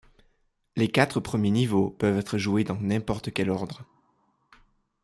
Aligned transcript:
Les 0.75 0.87
quatre 0.87 1.19
premiers 1.19 1.51
niveaux 1.51 1.91
peuvent 1.91 2.17
être 2.17 2.39
joués 2.39 2.63
dans 2.63 2.81
n'importe 2.81 3.31
quel 3.31 3.51
ordre. 3.51 3.85